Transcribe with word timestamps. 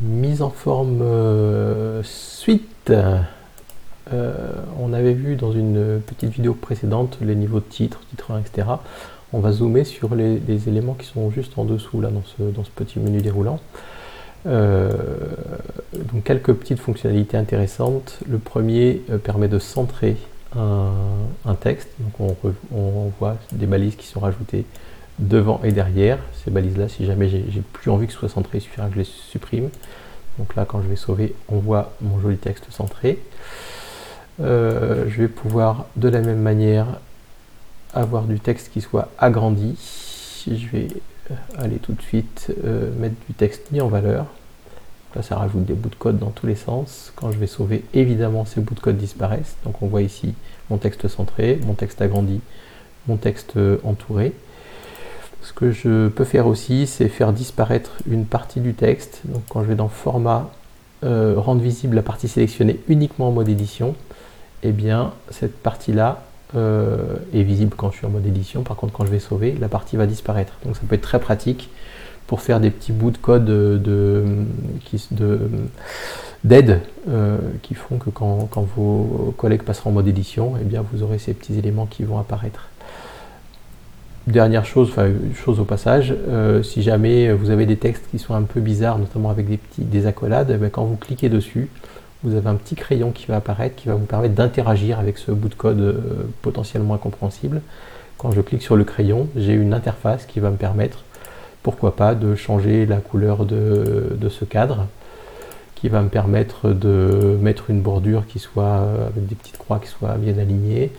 Mise 0.00 0.42
en 0.42 0.50
forme 0.50 1.00
euh, 1.02 2.02
suite. 2.04 2.92
Euh, 4.12 4.52
on 4.80 4.92
avait 4.92 5.12
vu 5.12 5.34
dans 5.34 5.52
une 5.52 6.00
petite 6.00 6.30
vidéo 6.30 6.54
précédente 6.54 7.18
les 7.20 7.34
niveaux 7.34 7.58
de 7.58 7.64
titre, 7.64 8.00
titre 8.10 8.30
1, 8.30 8.38
etc. 8.38 8.68
On 9.32 9.40
va 9.40 9.50
zoomer 9.50 9.84
sur 9.84 10.14
les, 10.14 10.68
éléments 10.68 10.94
qui 10.94 11.06
sont 11.06 11.30
juste 11.30 11.58
en 11.58 11.64
dessous 11.64 12.00
là 12.00 12.10
dans 12.10 12.22
ce, 12.24 12.42
dans 12.42 12.62
ce 12.62 12.70
petit 12.70 13.00
menu 13.00 13.20
déroulant. 13.20 13.58
Euh, 14.46 14.92
donc 16.12 16.22
quelques 16.22 16.52
petites 16.52 16.78
fonctionnalités 16.78 17.36
intéressantes. 17.36 18.20
Le 18.28 18.38
premier 18.38 19.02
permet 19.24 19.48
de 19.48 19.58
centrer 19.58 20.16
un, 20.56 21.54
texte. 21.60 21.88
Donc 21.98 22.36
on, 22.42 22.54
on, 22.72 23.12
voit 23.18 23.36
des 23.50 23.66
balises 23.66 23.96
qui 23.96 24.06
sont 24.06 24.20
rajoutées 24.20 24.64
devant 25.18 25.60
et 25.64 25.72
derrière. 25.72 26.18
Ces 26.44 26.50
balises-là, 26.50 26.88
si 26.88 27.04
jamais 27.04 27.28
j'ai 27.28 27.62
plus 27.72 27.90
envie 27.90 28.06
que 28.06 28.12
ce 28.12 28.18
soit 28.18 28.28
centré, 28.28 28.58
il 28.58 28.60
suffira 28.60 28.86
que 28.88 28.94
je 28.94 28.98
les 28.98 29.04
supprime. 29.04 29.70
Donc 30.38 30.54
là, 30.54 30.64
quand 30.64 30.80
je 30.82 30.88
vais 30.88 30.96
sauver, 30.96 31.34
on 31.48 31.58
voit 31.58 31.92
mon 32.00 32.20
joli 32.20 32.36
texte 32.36 32.66
centré. 32.70 33.18
Euh, 34.40 35.06
je 35.08 35.22
vais 35.22 35.28
pouvoir 35.28 35.86
de 35.96 36.08
la 36.08 36.20
même 36.20 36.40
manière 36.40 36.86
avoir 37.92 38.24
du 38.24 38.38
texte 38.38 38.70
qui 38.72 38.80
soit 38.80 39.08
agrandi. 39.18 39.76
Je 40.46 40.66
vais 40.68 40.88
euh, 41.30 41.34
aller 41.58 41.76
tout 41.76 41.92
de 41.92 42.02
suite 42.02 42.52
euh, 42.64 42.92
mettre 42.98 43.16
du 43.26 43.34
texte 43.34 43.72
mis 43.72 43.80
en 43.80 43.88
valeur. 43.88 44.26
Là, 45.16 45.22
ça 45.22 45.36
rajoute 45.36 45.64
des 45.64 45.74
bouts 45.74 45.88
de 45.88 45.96
code 45.96 46.18
dans 46.18 46.30
tous 46.30 46.46
les 46.46 46.54
sens. 46.54 47.12
Quand 47.16 47.32
je 47.32 47.38
vais 47.38 47.46
sauver, 47.46 47.82
évidemment, 47.94 48.44
ces 48.44 48.60
bouts 48.60 48.74
de 48.74 48.80
code 48.80 48.96
disparaissent. 48.96 49.56
Donc 49.64 49.82
on 49.82 49.88
voit 49.88 50.02
ici 50.02 50.34
mon 50.70 50.76
texte 50.76 51.08
centré, 51.08 51.58
mon 51.66 51.74
texte 51.74 52.00
agrandi, 52.00 52.40
mon 53.08 53.16
texte 53.16 53.54
entouré. 53.82 54.34
Ce 55.48 55.54
que 55.54 55.70
je 55.70 56.08
peux 56.08 56.24
faire 56.24 56.46
aussi, 56.46 56.86
c'est 56.86 57.08
faire 57.08 57.32
disparaître 57.32 57.92
une 58.06 58.26
partie 58.26 58.60
du 58.60 58.74
texte. 58.74 59.22
Donc 59.24 59.40
quand 59.48 59.62
je 59.62 59.68
vais 59.68 59.76
dans 59.76 59.88
Format, 59.88 60.50
euh, 61.04 61.36
rendre 61.38 61.62
visible 61.62 61.96
la 61.96 62.02
partie 62.02 62.28
sélectionnée 62.28 62.78
uniquement 62.86 63.28
en 63.28 63.32
mode 63.32 63.48
édition, 63.48 63.94
eh 64.62 64.72
bien 64.72 65.14
cette 65.30 65.56
partie-là 65.56 66.22
euh, 66.54 67.16
est 67.32 67.44
visible 67.44 67.74
quand 67.74 67.90
je 67.90 67.96
suis 67.96 68.06
en 68.06 68.10
mode 68.10 68.26
édition. 68.26 68.62
Par 68.62 68.76
contre, 68.76 68.92
quand 68.92 69.06
je 69.06 69.10
vais 69.10 69.20
sauver, 69.20 69.56
la 69.58 69.68
partie 69.68 69.96
va 69.96 70.04
disparaître. 70.04 70.52
Donc 70.66 70.76
ça 70.76 70.82
peut 70.86 70.96
être 70.96 71.00
très 71.00 71.18
pratique 71.18 71.70
pour 72.26 72.42
faire 72.42 72.60
des 72.60 72.70
petits 72.70 72.92
bouts 72.92 73.10
de 73.10 73.16
code 73.16 73.46
de, 73.46 74.24
d'aide 76.44 76.82
euh, 77.08 77.38
qui 77.62 77.72
font 77.72 77.96
que 77.96 78.10
quand, 78.10 78.50
vos 78.76 79.34
collègues 79.38 79.62
passeront 79.62 79.90
en 79.90 79.94
mode 79.94 80.08
édition, 80.08 80.56
eh 80.60 80.64
bien 80.64 80.84
vous 80.92 81.02
aurez 81.02 81.18
ces 81.18 81.32
petits 81.32 81.58
éléments 81.58 81.86
qui 81.86 82.04
vont 82.04 82.18
apparaître 82.18 82.68
dernière 84.32 84.64
chose, 84.64 84.88
enfin 84.90 85.08
chose 85.34 85.60
au 85.60 85.64
passage, 85.64 86.14
euh, 86.28 86.62
si 86.62 86.82
jamais 86.82 87.32
vous 87.32 87.50
avez 87.50 87.66
des 87.66 87.76
textes 87.76 88.04
qui 88.10 88.18
sont 88.18 88.34
un 88.34 88.42
peu 88.42 88.60
bizarres, 88.60 88.98
notamment 88.98 89.30
avec 89.30 89.48
des 89.48 89.56
petits 89.56 89.82
des 89.82 90.06
accolades, 90.06 90.58
eh 90.62 90.70
quand 90.70 90.84
vous 90.84 90.96
cliquez 90.96 91.28
dessus, 91.28 91.68
vous 92.22 92.34
avez 92.34 92.48
un 92.48 92.56
petit 92.56 92.74
crayon 92.74 93.10
qui 93.10 93.26
va 93.26 93.36
apparaître, 93.36 93.76
qui 93.76 93.88
va 93.88 93.94
vous 93.94 94.06
permettre 94.06 94.34
d'interagir 94.34 94.98
avec 94.98 95.18
ce 95.18 95.30
bout 95.30 95.48
de 95.48 95.54
code 95.54 95.80
euh, 95.80 96.00
potentiellement 96.42 96.94
incompréhensible. 96.94 97.60
Quand 98.16 98.32
je 98.32 98.40
clique 98.40 98.62
sur 98.62 98.76
le 98.76 98.84
crayon, 98.84 99.28
j'ai 99.36 99.52
une 99.52 99.72
interface 99.72 100.26
qui 100.26 100.40
va 100.40 100.50
me 100.50 100.56
permettre, 100.56 101.04
pourquoi 101.62 101.94
pas, 101.94 102.14
de 102.14 102.34
changer 102.34 102.86
la 102.86 102.96
couleur 102.96 103.44
de 103.44 104.28
ce 104.28 104.44
cadre, 104.44 104.86
qui 105.80 105.88
va 105.88 106.02
me 106.02 106.08
permettre 106.08 106.70
de 106.70 107.38
mettre 107.40 107.70
une 107.70 107.80
bordure 107.80 108.26
qui 108.26 108.40
soit 108.40 108.64
euh, 108.64 109.06
avec 109.06 109.26
des 109.26 109.36
petites 109.36 109.58
croix 109.58 109.78
qui 109.78 109.88
soient 109.88 110.16
bien 110.16 110.36
alignées, 110.38 110.90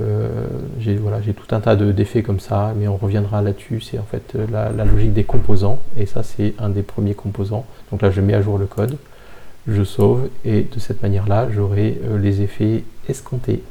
euh, 0.00 0.46
j'ai 0.78 0.96
voilà, 0.96 1.18
tout 1.20 1.54
un 1.54 1.60
tas 1.60 1.76
d'effets 1.76 2.22
comme 2.22 2.38
ça, 2.38 2.74
mais 2.76 2.86
on 2.88 2.96
reviendra 2.96 3.40
là-dessus. 3.40 3.80
C'est 3.80 3.98
en 3.98 4.04
fait 4.04 4.34
euh, 4.36 4.46
la, 4.52 4.84
logique 4.84 5.14
des 5.14 5.24
composants, 5.24 5.78
et 5.96 6.04
ça 6.04 6.22
c'est 6.22 6.54
un 6.58 6.68
des 6.68 6.82
premiers 6.82 7.14
composants. 7.14 7.64
Donc 7.90 8.02
là 8.02 8.10
je 8.10 8.20
mets 8.20 8.34
à 8.34 8.42
jour 8.42 8.58
le 8.58 8.66
code, 8.66 8.98
je 9.66 9.82
sauve, 9.82 10.28
et 10.44 10.62
de 10.62 10.78
cette 10.78 11.02
manière-là 11.02 11.48
j'aurai 11.50 11.98
les 12.18 12.42
effets 12.42 12.84
escomptés. 13.08 13.62